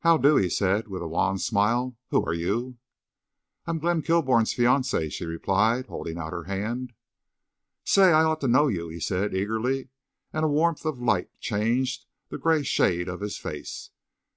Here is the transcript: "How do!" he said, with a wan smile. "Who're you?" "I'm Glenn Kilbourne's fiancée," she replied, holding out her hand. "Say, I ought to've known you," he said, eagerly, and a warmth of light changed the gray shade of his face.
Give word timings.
"How 0.00 0.16
do!" 0.16 0.34
he 0.34 0.48
said, 0.50 0.88
with 0.88 1.02
a 1.02 1.06
wan 1.06 1.38
smile. 1.38 1.96
"Who're 2.10 2.32
you?" 2.34 2.78
"I'm 3.64 3.78
Glenn 3.78 4.02
Kilbourne's 4.02 4.52
fiancée," 4.52 5.08
she 5.12 5.24
replied, 5.24 5.86
holding 5.86 6.18
out 6.18 6.32
her 6.32 6.46
hand. 6.50 6.94
"Say, 7.84 8.10
I 8.10 8.24
ought 8.24 8.40
to've 8.40 8.50
known 8.50 8.74
you," 8.74 8.88
he 8.88 8.98
said, 8.98 9.36
eagerly, 9.36 9.90
and 10.32 10.44
a 10.44 10.48
warmth 10.48 10.84
of 10.84 10.98
light 11.00 11.30
changed 11.38 12.06
the 12.28 12.38
gray 12.38 12.64
shade 12.64 13.08
of 13.08 13.20
his 13.20 13.38
face. 13.38 13.90